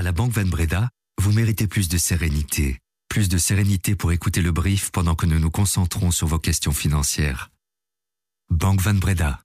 [0.00, 0.88] À la Banque Van Breda,
[1.20, 2.78] vous méritez plus de sérénité.
[3.10, 6.72] Plus de sérénité pour écouter le brief pendant que nous nous concentrons sur vos questions
[6.72, 7.50] financières.
[8.48, 9.40] Banque Van Breda.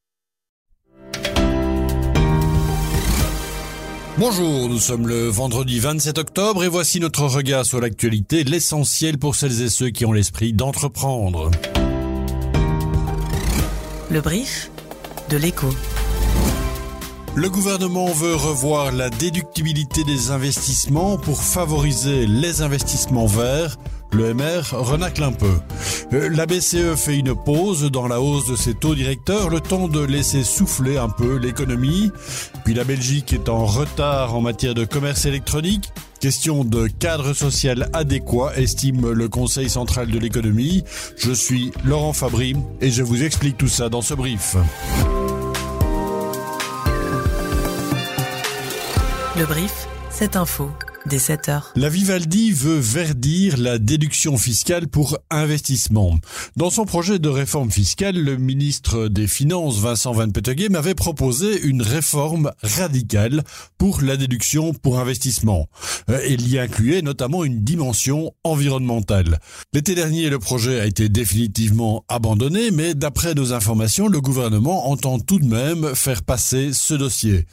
[4.18, 9.36] Bonjour, nous sommes le vendredi 27 octobre et voici notre regard sur l'actualité, l'essentiel pour
[9.36, 11.52] celles et ceux qui ont l'esprit d'entreprendre.
[14.10, 14.72] Le brief
[15.30, 15.76] de l'écho.
[17.36, 23.76] Le gouvernement veut revoir la déductibilité des investissements pour favoriser les investissements verts.
[24.14, 25.52] Le MR renacle un peu.
[26.14, 29.90] Euh, La BCE fait une pause dans la hausse de ses taux directeurs, le temps
[29.90, 32.10] de laisser souffler un peu l'économie.
[32.64, 35.92] Puis la Belgique est en retard en matière de commerce électronique.
[36.22, 40.86] Question de cadre social adéquat, estime le Conseil central de l'économie.
[41.18, 44.56] Je suis Laurent Fabry et je vous explique tout ça dans ce brief.
[49.38, 50.72] Le brief, cette info,
[51.06, 51.72] dès 7 heures.
[51.76, 56.18] La Vivaldi veut verdir la déduction fiscale pour investissement.
[56.56, 61.62] Dans son projet de réforme fiscale, le ministre des Finances, Vincent Van Peteghem, avait proposé
[61.62, 63.44] une réforme radicale
[63.78, 65.70] pour la déduction pour investissement.
[66.10, 69.40] Euh, Il y incluait notamment une dimension environnementale.
[69.74, 75.20] L'été dernier, le projet a été définitivement abandonné, mais d'après nos informations, le gouvernement entend
[75.20, 77.46] tout de même faire passer ce dossier.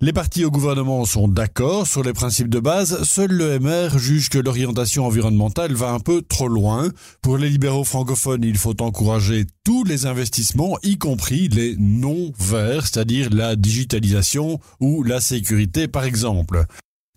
[0.00, 4.28] Les partis au gouvernement sont d'accord sur les principes de base, seul le MR juge
[4.28, 6.90] que l'orientation environnementale va un peu trop loin.
[7.22, 12.86] Pour les libéraux francophones, il faut encourager tous les investissements, y compris les non verts,
[12.86, 16.64] c'est-à-dire la digitalisation ou la sécurité par exemple.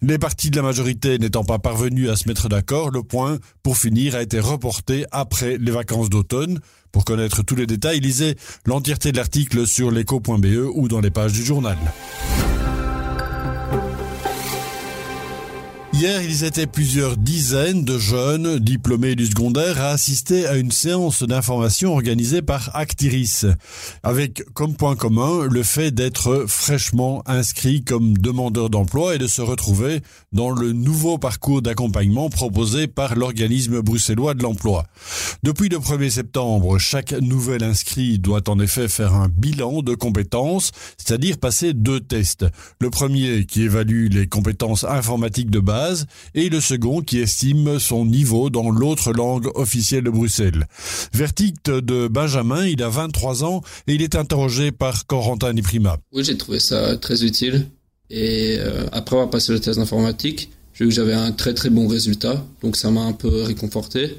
[0.01, 3.77] Les partis de la majorité n'étant pas parvenus à se mettre d'accord, le point, pour
[3.77, 6.59] finir, a été reporté après les vacances d'automne.
[6.91, 11.33] Pour connaître tous les détails, lisez l'entièreté de l'article sur l'écho.be ou dans les pages
[11.33, 11.77] du journal.
[15.99, 21.23] Hier, ils étaient plusieurs dizaines de jeunes diplômés du secondaire à assister à une séance
[21.23, 23.47] d'information organisée par Actiris,
[24.03, 29.41] avec comme point commun le fait d'être fraîchement inscrits comme demandeurs d'emploi et de se
[29.41, 30.01] retrouver
[30.31, 34.85] dans le nouveau parcours d'accompagnement proposé par l'organisme bruxellois de l'emploi.
[35.41, 40.71] Depuis le 1er septembre, chaque nouvel inscrit doit en effet faire un bilan de compétences,
[40.99, 42.45] c'est-à-dire passer deux tests.
[42.79, 45.86] Le premier qui évalue les compétences informatiques de base
[46.33, 50.67] et le second qui estime son niveau dans l'autre langue officielle de Bruxelles.
[51.13, 55.97] Verdict de Benjamin, il a 23 ans et il est interrogé par Corentin Niprima.
[56.11, 57.67] Oui, j'ai trouvé ça très utile.
[58.09, 61.69] Et euh, après avoir passé le test d'informatique, j'ai vu que j'avais un très très
[61.69, 62.45] bon résultat.
[62.61, 64.15] Donc ça m'a un peu réconforté.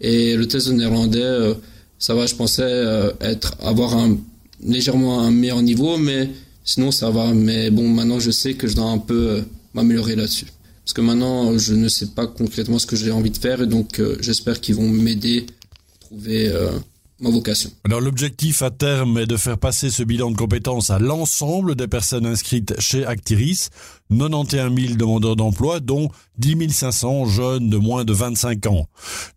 [0.00, 1.54] Et le test de néerlandais, euh,
[1.98, 4.16] ça va, je pensais euh, être avoir un
[4.64, 6.30] légèrement un meilleur niveau, mais
[6.64, 7.32] sinon ça va.
[7.32, 9.42] Mais bon, maintenant je sais que je dois un peu
[9.74, 10.46] m'améliorer là-dessus.
[10.84, 13.66] Parce que maintenant, je ne sais pas concrètement ce que j'ai envie de faire et
[13.66, 16.70] donc euh, j'espère qu'ils vont m'aider à trouver euh,
[17.84, 21.86] Alors l'objectif à terme est de faire passer ce bilan de compétences à l'ensemble des
[21.86, 23.70] personnes inscrites chez Actiris,
[24.10, 28.86] 91 000 demandeurs d'emploi, dont 10 500 jeunes de moins de 25 ans.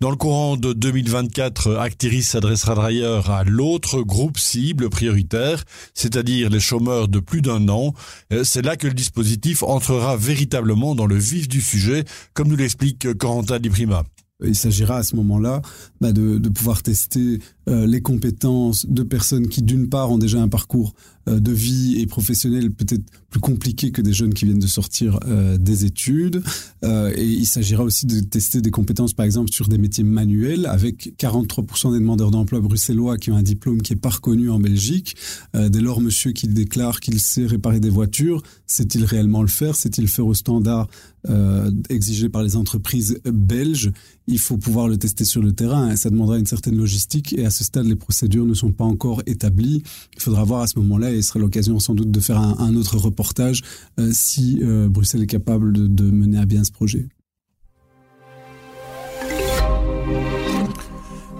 [0.01, 5.63] Dans le courant de 2024, Actiris s'adressera d'ailleurs à l'autre groupe cible prioritaire,
[5.93, 7.93] c'est-à-dire les chômeurs de plus d'un an.
[8.33, 12.03] Euh, C'est là que le dispositif entrera véritablement dans le vif du sujet,
[12.33, 14.03] comme nous l'explique Corentin Di Prima.
[14.47, 15.61] Il s'agira à ce moment-là
[16.01, 17.39] bah, de, pouvoir tester
[17.69, 20.93] euh, les compétences de personnes qui, d'une part, ont déjà un parcours
[21.27, 23.03] de vie et professionnel peut-être
[23.35, 26.41] plus compliqué que des jeunes qui viennent de sortir euh, des études.
[26.85, 30.65] Euh, et il s'agira aussi de tester des compétences, par exemple, sur des métiers manuels,
[30.67, 34.59] avec 43% des demandeurs d'emploi bruxellois qui ont un diplôme qui est pas reconnu en
[34.59, 35.17] Belgique.
[35.53, 39.75] Euh, dès lors, monsieur qui déclare qu'il sait réparer des voitures, sait-il réellement le faire?
[39.75, 40.87] Sait-il faire au standard
[41.27, 43.91] euh, exigé par les entreprises belges?
[44.27, 45.95] Il faut pouvoir le tester sur le terrain.
[45.97, 47.33] Ça demandera une certaine logistique.
[47.37, 49.83] Et à ce stade, les procédures ne sont pas encore établies.
[50.15, 52.75] Il faudra voir à ce moment-là, et ce sera l'occasion sans doute de faire un,
[52.75, 53.61] autre reportage
[53.99, 57.07] euh, si euh, Bruxelles est capable de, de mener à bien ce projet.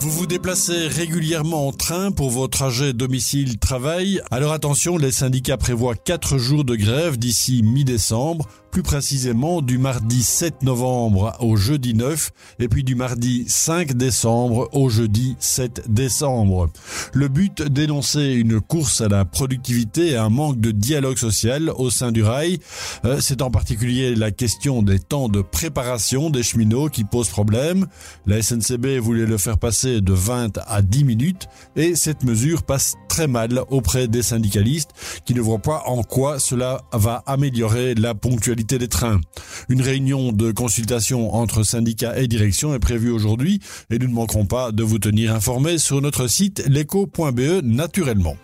[0.06, 4.22] Vous vous déplacez régulièrement en train pour vos trajets domicile-travail.
[4.30, 10.22] Alors attention, les syndicats prévoient 4 jours de grève d'ici mi-décembre, plus précisément du mardi
[10.22, 16.70] 7 novembre au jeudi 9 et puis du mardi 5 décembre au jeudi 7 décembre.
[17.14, 21.90] Le but d'énoncer une course à la productivité et un manque de dialogue social au
[21.90, 22.60] sein du rail.
[23.06, 27.88] Euh, C'est en particulier la question des temps de préparation des cheminots qui pose problème.
[28.26, 32.96] La SNCB voulait le faire passer de 20 à 10 minutes et cette mesure passe
[33.16, 34.90] très mal auprès des syndicalistes
[35.26, 39.22] qui ne voient pas en quoi cela va améliorer la ponctualité des trains.
[39.70, 44.46] Une réunion de consultation entre syndicats et direction est prévue aujourd'hui et nous ne manquerons
[44.46, 48.36] pas de vous tenir informés sur notre site leco.be naturellement.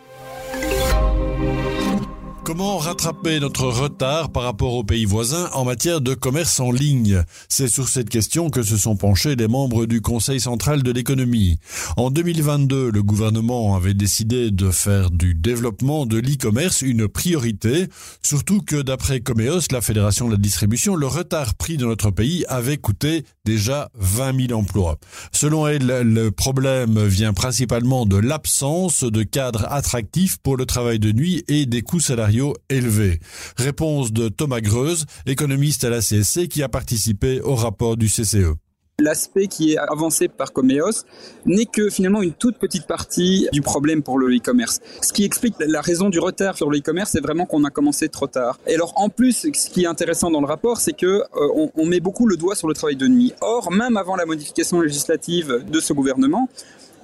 [2.44, 7.24] Comment rattraper notre retard par rapport aux pays voisins en matière de commerce en ligne?
[7.48, 11.60] C'est sur cette question que se sont penchés les membres du Conseil central de l'économie.
[11.98, 17.88] En 2022, le gouvernement avait décidé de faire du développement de l'e-commerce une priorité,
[18.24, 22.44] surtout que d'après Comeos, la Fédération de la distribution, le retard pris dans notre pays
[22.50, 24.98] avait coûté déjà 20 000 emplois.
[25.32, 31.12] Selon elle, le problème vient principalement de l'absence de cadres attractifs pour le travail de
[31.12, 32.31] nuit et des coûts salariés
[32.70, 33.20] élevé.
[33.58, 38.56] Réponse de Thomas Greuze, économiste à la CSC qui a participé au rapport du CCE
[39.02, 41.04] l'aspect qui est avancé par Comeos
[41.46, 44.80] n'est que finalement une toute petite partie du problème pour le e-commerce.
[45.02, 48.10] Ce qui explique la raison du retard sur le e-commerce, c'est vraiment qu'on a commencé
[48.10, 48.60] trop tard.
[48.68, 51.86] Et alors en plus, ce qui est intéressant dans le rapport, c'est que euh, on
[51.86, 53.34] met beaucoup le doigt sur le travail de nuit.
[53.42, 56.48] Or, même avant la modification législative de ce gouvernement,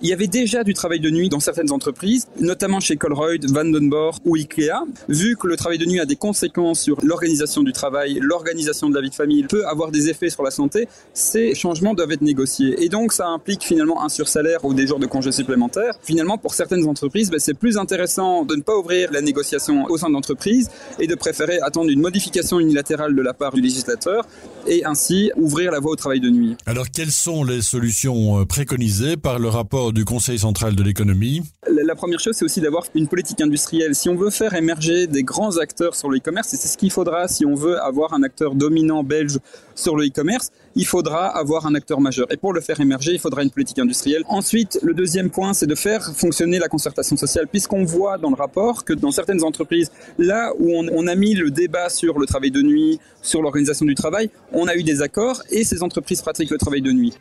[0.02, 4.20] il y avait déjà du travail de nuit dans certaines entreprises, notamment chez Colruyt, Vandenborg
[4.26, 4.84] ou Ikea.
[5.10, 8.96] Vu que le travail de nuit a des conséquences sur l'organisation du travail, l'organisation de
[8.96, 12.22] la vie de famille, peut avoir des effets sur la santé, ces changements doivent être
[12.22, 12.76] négociés.
[12.84, 15.96] Et donc, ça implique finalement un sursalaire ou des jours de congés supplémentaires.
[16.04, 19.98] Finalement, pour certaines entreprises, ben, c'est plus intéressant de ne pas ouvrir la négociation au
[19.98, 24.26] sein de l'entreprise et de préférer attendre une modification unilatérale de la part du législateur
[24.68, 26.56] et ainsi ouvrir la voie au travail de nuit.
[26.66, 31.42] Alors, quelles sont les solutions euh, préconisées par le rapport du Conseil central de l'économie?
[31.70, 33.96] La première chose, c'est aussi d'avoir une politique industrielle.
[33.96, 36.92] Si on veut faire émerger des grands acteurs sur le e-commerce, et c'est ce qu'il
[36.92, 39.40] faudra si on veut avoir un acteur dominant belge
[39.76, 42.28] sur le e-commerce, il faudra avoir un acteur majeur.
[42.32, 44.24] Et pour le faire émerger, il faudra une politique industrielle.
[44.28, 48.36] Ensuite, le deuxième point, c'est de faire fonctionner la concertation sociale, puisqu'on voit dans le
[48.36, 52.26] rapport que dans certaines entreprises, là où on, on a mis le débat sur le
[52.26, 56.22] travail de nuit, sur l'organisation du travail, on a eu des accords et ces entreprises
[56.22, 57.14] pratiquent le travail de nuit.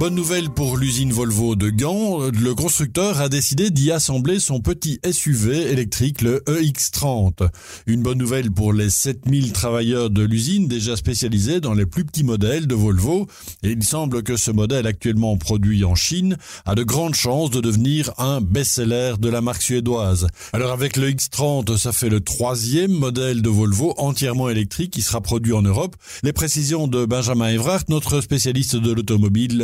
[0.00, 4.98] Bonne nouvelle pour l'usine Volvo de Gand, le constructeur a décidé d'y assembler son petit
[5.04, 7.46] SUV électrique, le EX30.
[7.86, 12.24] Une bonne nouvelle pour les 7000 travailleurs de l'usine déjà spécialisés dans les plus petits
[12.24, 13.26] modèles de Volvo,
[13.62, 17.60] et il semble que ce modèle actuellement produit en Chine a de grandes chances de
[17.60, 20.28] devenir un best-seller de la marque suédoise.
[20.54, 25.20] Alors avec le X30, ça fait le troisième modèle de Volvo entièrement électrique qui sera
[25.20, 25.94] produit en Europe.
[26.22, 29.62] Les précisions de Benjamin Evrart, notre spécialiste de l'automobile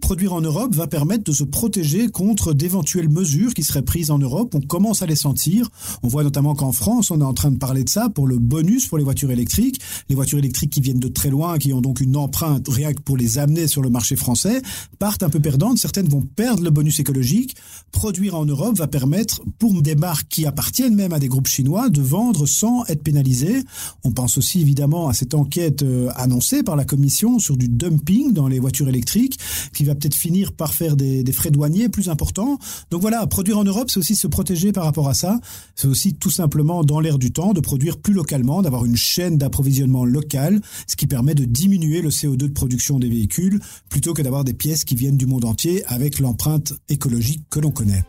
[0.00, 4.18] Produire en Europe va permettre de se protéger contre d'éventuelles mesures qui seraient prises en
[4.18, 4.54] Europe.
[4.54, 5.68] On commence à les sentir.
[6.02, 8.38] On voit notamment qu'en France, on est en train de parler de ça pour le
[8.38, 9.80] bonus pour les voitures électriques.
[10.08, 13.16] Les voitures électriques qui viennent de très loin, qui ont donc une empreinte rien pour
[13.16, 14.62] les amener sur le marché français,
[14.98, 15.78] partent un peu perdantes.
[15.78, 17.56] Certaines vont perdre le bonus écologique.
[17.92, 21.88] Produire en Europe va permettre, pour des marques qui appartiennent même à des groupes chinois,
[21.88, 23.62] de vendre sans être pénalisées.
[24.04, 28.32] On pense aussi évidemment à cette enquête euh, annoncée par la Commission sur du dumping
[28.32, 29.35] dans les voitures électriques
[29.72, 32.58] qui va peut-être finir par faire des, des, frais douaniers plus importants.
[32.90, 35.40] Donc voilà, produire en Europe, c'est aussi se protéger par rapport à ça.
[35.74, 39.38] C'est aussi tout simplement dans l'air du temps de produire plus localement, d'avoir une chaîne
[39.38, 44.22] d'approvisionnement locale, ce qui permet de diminuer le CO2 de production des véhicules plutôt que
[44.22, 48.04] d'avoir des pièces qui viennent du monde entier avec l'empreinte écologique que l'on connaît.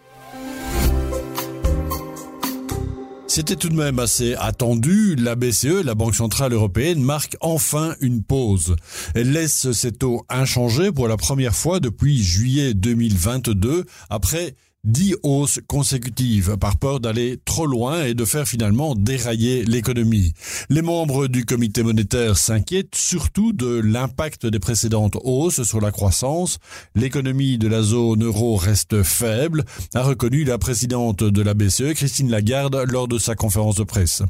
[3.29, 5.15] C'était tout de même assez attendu.
[5.15, 8.75] La BCE, la Banque Centrale Européenne, marque enfin une pause.
[9.15, 14.55] Elle laisse ses taux inchangés pour la première fois depuis juillet 2022, après
[14.87, 20.33] dix hausses consécutives par peur d'aller trop loin et de faire finalement dérailler l'économie.
[20.69, 26.57] Les membres du comité monétaire s'inquiètent surtout de l'impact des précédentes hausses sur la croissance.
[26.95, 32.31] L'économie de la zone euro reste faible, a reconnu la présidente de la BCE, Christine
[32.31, 34.23] Lagarde, lors de sa conférence de presse.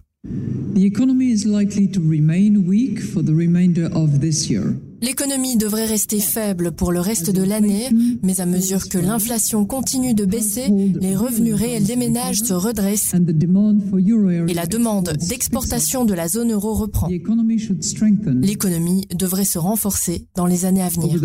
[5.01, 7.89] L'économie devrait rester faible pour le reste de l'année,
[8.21, 10.65] mais à mesure que l'inflation continue de baisser,
[11.01, 16.75] les revenus réels des ménages se redressent et la demande d'exportation de la zone euro
[16.75, 17.07] reprend.
[17.07, 21.19] L'économie devrait se renforcer dans les années à venir.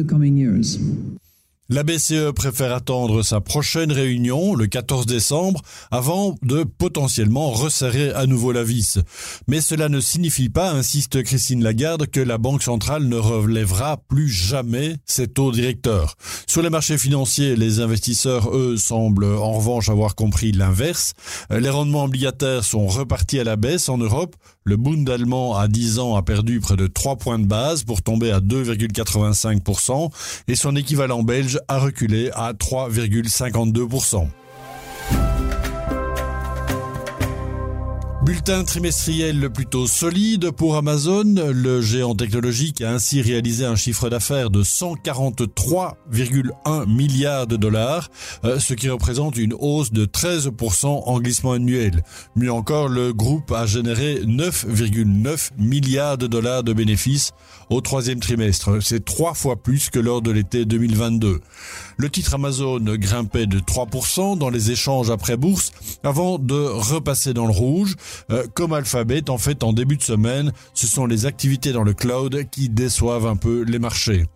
[1.72, 8.26] La BCE préfère attendre sa prochaine réunion, le 14 décembre, avant de potentiellement resserrer à
[8.26, 8.98] nouveau la vis.
[9.48, 14.28] Mais cela ne signifie pas, insiste Christine Lagarde, que la Banque centrale ne relèvera plus
[14.28, 16.16] jamais ses taux directeurs.
[16.46, 21.14] Sur les marchés financiers, les investisseurs, eux, semblent en revanche avoir compris l'inverse.
[21.48, 24.36] Les rendements obligataires sont repartis à la baisse en Europe.
[24.64, 28.02] Le Bund allemand à 10 ans a perdu près de 3 points de base pour
[28.02, 30.10] tomber à 2,85%
[30.46, 34.28] et son équivalent belge a reculé à 3,52%.
[38.24, 41.24] Bulletin trimestriel plutôt solide pour Amazon.
[41.52, 48.10] Le géant technologique a ainsi réalisé un chiffre d'affaires de 143,1 milliards de dollars,
[48.44, 52.04] euh, ce qui représente une hausse de 13% en glissement annuel.
[52.36, 57.32] Mieux encore, le groupe a généré 9,9 milliards de dollars de bénéfices
[57.70, 58.80] au troisième trimestre.
[58.80, 61.40] C'est trois fois plus que lors de l'été 2022.
[61.96, 65.72] Le titre Amazon grimpait de 3% dans les échanges après bourse
[66.02, 67.96] avant de repasser dans le rouge.
[68.30, 71.94] Euh, comme Alphabet, en fait, en début de semaine, ce sont les activités dans le
[71.94, 74.26] cloud qui déçoivent un peu les marchés.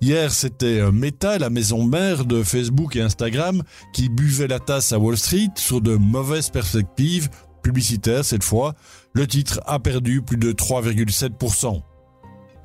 [0.00, 4.92] Hier, c'était euh, Meta, la maison mère de Facebook et Instagram, qui buvait la tasse
[4.92, 7.28] à Wall Street sur de mauvaises perspectives
[7.62, 8.74] publicitaires cette fois.
[9.12, 11.82] Le titre a perdu plus de 3,7%.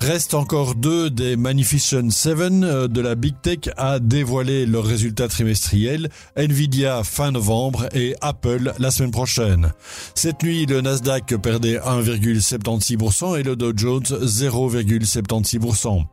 [0.02, 5.28] Reste encore deux des Magnificent Seven euh, de la Big Tech à dévoiler leurs résultats
[5.28, 9.74] trimestriels, Nvidia fin novembre et Apple la semaine prochaine.
[10.16, 16.04] Cette nuit, le Nasdaq perdait 1,76% et le Dow Jones 0,76%.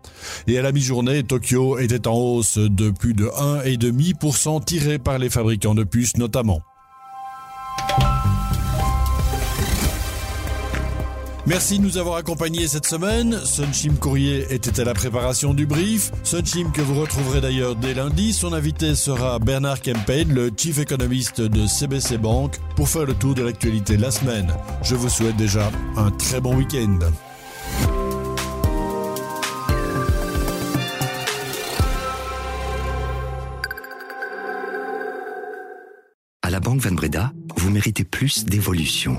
[0.49, 5.31] Et à la mi-journée, Tokyo était en hausse de plus de 1,5% tiré par les
[5.31, 6.61] fabricants de puces notamment.
[11.49, 13.41] Merci de nous avoir accompagnés cette semaine.
[13.43, 16.11] Sunchim Courrier était à la préparation du brief.
[16.23, 18.35] Sunchim que vous retrouverez d'ailleurs dès lundi.
[18.35, 23.35] Son invité sera Bernard Kempen, le chief économiste de CBC Bank, pour faire le tour
[23.35, 24.53] de l'actualité de la semaine.
[24.83, 26.99] Je vous souhaite déjà un très bon week-end.
[36.43, 39.19] À la Banque Van Breda, vous méritez plus d'évolution